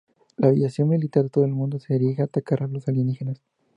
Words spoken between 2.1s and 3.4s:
a atacar a los alienígenas.